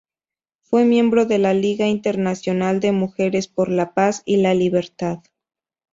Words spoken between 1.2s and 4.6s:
de la Liga Internacional de Mujeres por la Paz y la